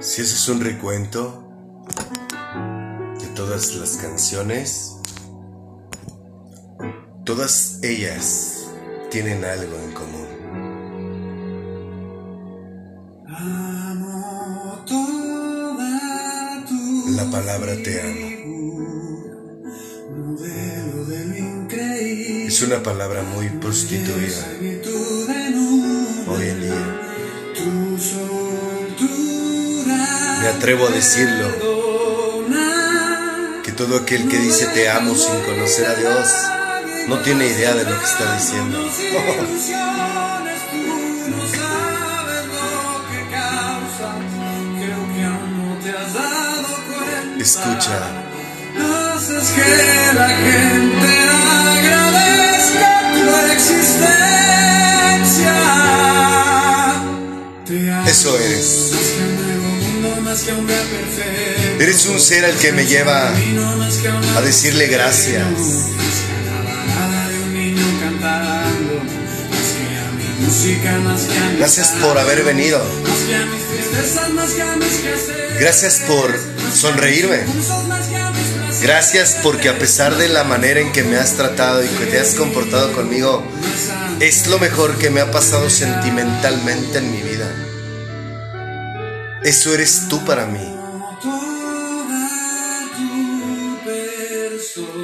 Si 0.00 0.22
ese 0.22 0.34
es 0.34 0.48
un 0.48 0.62
recuento 0.62 1.46
de 3.20 3.26
todas 3.36 3.74
las 3.74 3.98
canciones, 3.98 4.96
todas 7.26 7.80
ellas 7.82 8.66
tienen 9.10 9.44
algo 9.44 9.76
en 9.76 9.92
común. 9.92 10.26
Amo 13.28 14.84
toda 14.86 16.64
tu 16.66 17.10
La 17.10 17.30
palabra 17.30 17.74
te 17.82 18.00
amo 18.00 18.30
modelo 20.16 21.04
de 21.04 22.46
es 22.46 22.62
una 22.62 22.82
palabra 22.82 23.22
muy 23.22 23.50
prostituida 23.50 24.46
hoy 26.26 26.48
en 26.48 26.60
día. 26.62 27.00
Me 30.40 30.48
atrevo 30.48 30.86
a 30.86 30.90
decirlo, 30.90 31.48
que 33.62 33.72
todo 33.72 33.96
aquel 33.98 34.26
que 34.28 34.38
dice 34.38 34.66
te 34.68 34.88
amo 34.88 35.14
sin 35.14 35.38
conocer 35.42 35.86
a 35.86 35.94
Dios 35.94 36.28
no 37.08 37.18
tiene 37.18 37.46
idea 37.46 37.74
de 37.74 37.84
lo 37.84 37.98
que 37.98 38.04
está 38.04 38.34
diciendo. 38.36 38.78
Ilusiones, 38.78 40.60
tú 40.70 40.76
no 41.30 41.46
sabes 41.46 42.00
Eres 61.78 62.06
un 62.06 62.20
ser 62.20 62.44
al 62.44 62.54
que 62.56 62.72
me 62.72 62.86
lleva 62.86 63.32
a 64.36 64.40
decirle 64.42 64.86
gracias. 64.88 65.46
Gracias 71.58 71.88
por 72.02 72.18
haber 72.18 72.44
venido. 72.44 72.82
Gracias 75.58 76.02
por 76.06 76.38
sonreírme. 76.74 77.40
Gracias 78.82 79.38
porque 79.42 79.68
a 79.68 79.78
pesar 79.78 80.16
de 80.16 80.28
la 80.28 80.44
manera 80.44 80.80
en 80.80 80.92
que 80.92 81.02
me 81.02 81.16
has 81.16 81.34
tratado 81.34 81.84
y 81.84 81.88
que 81.88 82.06
te 82.06 82.20
has 82.20 82.34
comportado 82.34 82.92
conmigo, 82.92 83.44
es 84.20 84.46
lo 84.46 84.58
mejor 84.58 84.96
que 84.96 85.10
me 85.10 85.20
ha 85.20 85.30
pasado 85.30 85.70
sentimentalmente 85.70 86.98
en 86.98 87.10
mi 87.10 87.22
vida. 87.22 87.69
Eso 89.44 89.74
eres 89.74 90.08
tú 90.08 90.24
para 90.24 90.46
mí. 90.46 90.76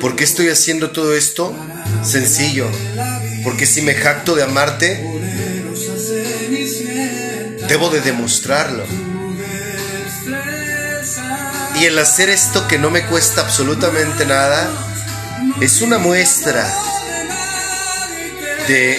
¿Por 0.00 0.14
qué 0.14 0.24
estoy 0.24 0.48
haciendo 0.48 0.90
todo 0.90 1.14
esto? 1.14 1.54
Sencillo. 2.02 2.68
Porque 3.42 3.66
si 3.66 3.82
me 3.82 3.94
jacto 3.94 4.34
de 4.34 4.42
amarte, 4.42 5.02
debo 7.68 7.90
de 7.90 8.00
demostrarlo. 8.00 8.84
Y 11.80 11.84
el 11.84 11.98
hacer 11.98 12.30
esto 12.30 12.66
que 12.68 12.78
no 12.78 12.90
me 12.90 13.04
cuesta 13.06 13.42
absolutamente 13.42 14.24
nada, 14.26 14.70
es 15.60 15.82
una 15.82 15.98
muestra 15.98 16.66
de 18.68 18.98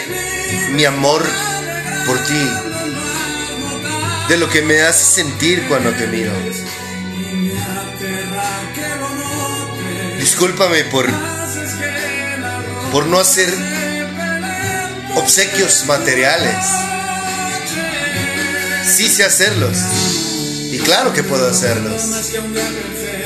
mi 0.72 0.86
amor 0.86 1.24
por 2.06 2.18
ti, 2.20 2.50
de 4.30 4.38
lo 4.38 4.50
que 4.50 4.61
me 4.61 4.81
hace 4.81 5.22
sentir 5.22 5.67
cuando 5.67 5.92
te 5.92 6.08
miro. 6.08 6.31
Discúlpame 10.19 10.84
por, 10.85 11.06
por 12.91 13.06
no 13.06 13.19
hacer 13.19 13.53
obsequios 15.16 15.85
materiales. 15.85 16.66
Sí 18.85 19.07
sé 19.07 19.24
hacerlos. 19.24 19.78
Y 20.72 20.79
claro 20.79 21.13
que 21.13 21.23
puedo 21.23 21.47
hacerlos. 21.50 22.02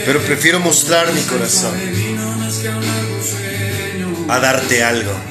Pero 0.06 0.22
prefiero 0.22 0.60
mostrar 0.60 1.12
mi 1.14 1.22
corazón 1.24 1.74
a 4.30 4.40
darte 4.40 4.84
algo. 4.84 5.31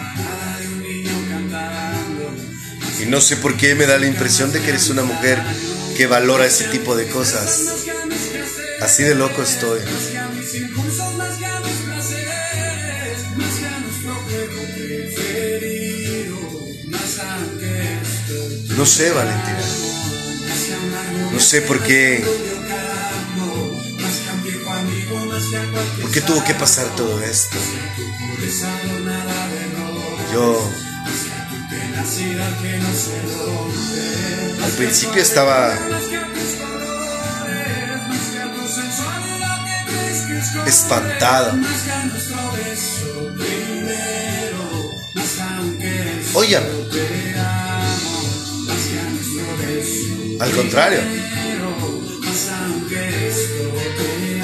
Y 3.03 3.07
no 3.07 3.21
sé 3.21 3.37
por 3.37 3.57
qué 3.57 3.75
me 3.75 3.87
da 3.87 3.99
la 3.99 4.07
impresión 4.07 4.53
de 4.53 4.61
que 4.61 4.71
eres 4.71 4.91
una 4.91 5.03
mujer 5.03 5.43
que 5.97 6.07
valora 6.07 6.47
ese 6.47 6.65
tipo 6.65 6.97
de 6.97 7.07
cosas. 7.09 7.87
Así 8.81 9.03
de 9.03 9.15
loco 9.15 9.43
estoy. 9.43 9.81
No 18.77 18.87
sé, 18.87 19.11
Valentina. 19.11 19.61
No 21.33 21.41
sé 21.41 21.63
por 21.63 21.83
qué. 21.83 22.25
¿Por 26.01 26.11
qué 26.11 26.21
tuvo 26.21 26.43
que 26.45 26.55
pasar 26.55 26.95
todo 26.97 27.23
esto? 27.23 27.57
Yo. 30.33 30.71
Al 34.63 34.71
principio 34.73 35.23
estaba. 35.23 35.75
Espantado. 40.67 41.53
Óyame. 46.35 46.67
Al 50.41 50.51
contrario. 50.53 51.01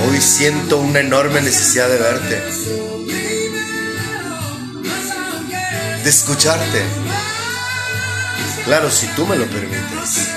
Hoy 0.09 0.21
siento 0.21 0.79
una 0.79 1.01
enorme 1.01 1.41
necesidad 1.41 1.89
de 1.89 1.99
verte. 1.99 2.43
De 6.06 6.11
escucharte. 6.11 6.84
Claro, 8.65 8.89
si 8.93 9.09
tú 9.17 9.27
me 9.27 9.34
lo 9.34 9.44
permites. 9.49 10.28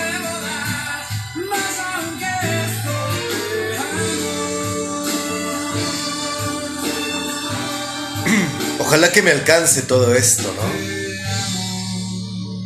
Ojalá 8.80 9.12
que 9.12 9.22
me 9.22 9.30
alcance 9.30 9.84
todo 9.84 10.16
esto, 10.16 10.52
¿no? 10.56 10.64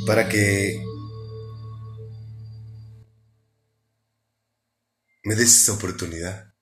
Para 0.05 0.29
que 0.29 0.81
me 5.25 5.35
des 5.35 5.63
esa 5.63 5.73
oportunidad. 5.73 6.52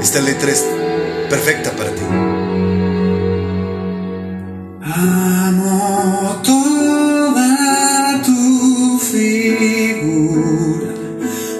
Esta 0.00 0.20
letra 0.20 0.50
es 0.52 0.64
perfecta 1.28 1.72
para 1.72 1.90
ti. 1.90 2.02
Amo 4.82 6.40
toda 6.42 8.22
tu 8.24 8.98
figura, 9.12 10.92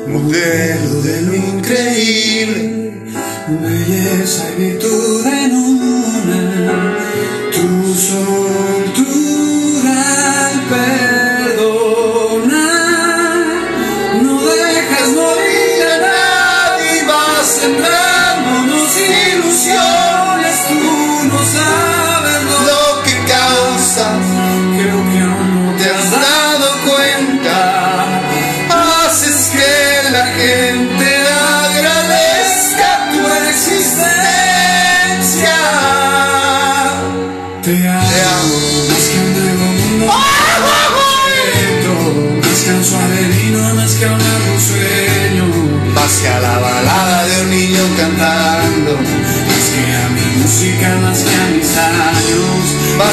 modelo 0.06 1.02
de 1.02 1.22
lo 1.22 1.34
increíble, 1.34 3.04
belleza 3.60 4.44
y 4.50 4.54
virtud 4.62 5.26
en 5.26 5.52
una, 5.56 5.87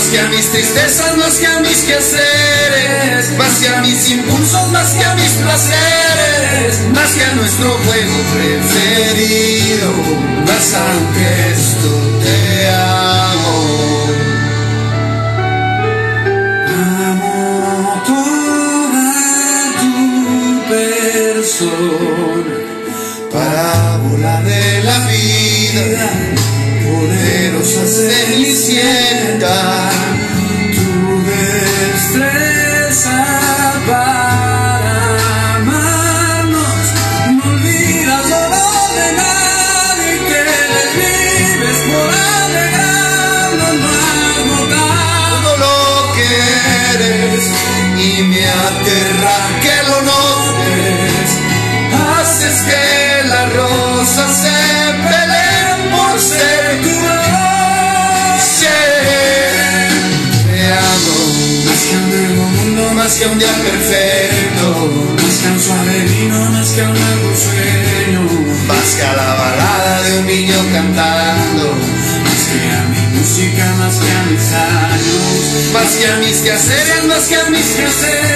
que 0.07 0.19
a 0.19 0.27
mis 0.27 0.51
tristezas, 0.51 1.15
más 1.17 1.33
que 1.35 1.47
a 1.47 1.59
mis 1.59 1.83
quehaceres, 1.83 3.31
más 3.37 3.59
que 3.59 3.67
a 3.69 3.81
mis 3.81 4.09
impulsos, 4.09 4.71
más 4.71 4.89
que 4.93 5.03
a 5.03 5.13
mis 5.15 5.31
placeres, 5.31 6.79
más 6.93 7.11
que 7.11 7.23
a 7.23 7.33
nuestro 7.35 7.69
juego 7.69 8.15
preferido, 8.33 9.91
más 10.45 10.73
aunque 10.73 11.51
esto 11.53 11.89
te 12.23 12.69
amo. 12.69 13.57
Amo 17.07 18.03
toda 18.05 19.11
tu 19.81 19.95
persona, 20.69 22.55
Parábola 23.31 24.35
de 24.41 24.83
la 24.83 24.97
vida, 25.07 26.09
poderosa 26.83 27.83
cenicienta. 27.87 29.94
Haces 52.45 52.61
que 52.61 53.27
las 53.27 53.53
rosas 53.53 54.31
se 54.43 54.57
peleen 55.09 55.79
por 55.89 56.19
ser 56.19 56.81
tu 56.83 56.89
noche. 56.89 58.69
Te 60.45 60.61
amo 60.73 61.17
Más 61.65 61.81
que 61.81 61.95
un 61.97 62.05
nuevo 62.11 62.43
mundo, 62.49 62.81
más 62.93 63.13
que 63.15 63.25
un 63.25 63.39
día 63.39 63.47
perfecto, 63.47 64.67
más 65.23 65.35
que 65.41 65.47
un 65.47 65.59
suave 65.59 65.99
vino, 66.03 66.37
más 66.51 66.69
que 66.69 66.81
un 66.83 66.93
largo 66.93 67.31
sueño. 67.35 68.21
más 68.67 68.89
que 68.95 69.03
a 69.03 69.13
la 69.15 69.33
balada 69.33 70.01
de 70.03 70.19
un 70.19 70.25
niño 70.27 70.57
cantando, 70.71 71.73
Más 72.25 72.43
que 72.51 72.59
a 72.69 72.81
mi 72.93 73.03
música, 73.17 73.65
más 73.79 73.95
que 73.95 74.11
a 74.11 74.23
mis 74.29 74.53
años, 74.53 75.73
más 75.73 75.91
que 75.97 76.07
a 76.07 76.15
mis 76.17 76.37
quehaceres, 76.41 77.03
más 77.07 77.23
que 77.23 77.35
a 77.37 77.49
mis 77.49 77.65
quehaceres, 77.65 78.34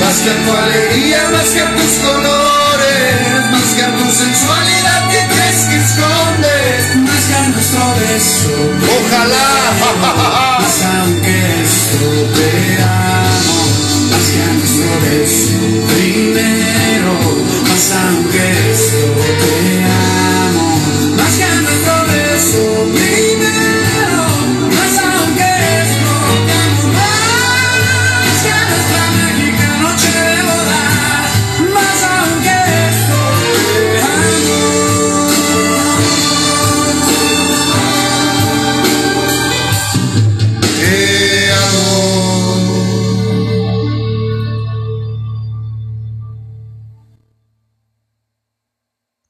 más 0.00 0.16
que 0.22 0.30
a 0.30 0.36
tu 0.44 0.52
alegría, 0.56 1.28
más 1.32 1.48
que 1.48 1.60
a 1.60 1.76
tus 1.76 1.92
colores, 2.06 3.50
más 3.52 3.74
que 3.74 3.82
a 3.82 3.96
tu 3.96 4.10
sensualidad 4.10 5.10
que 5.10 5.20
crees 5.34 5.60
que 5.68 5.76
escondes. 5.76 6.96
más 6.96 7.24
que 7.28 7.34
a 7.34 7.48
nuestro 7.48 7.94
beso, 8.00 8.50
Ojalá, 8.96 10.50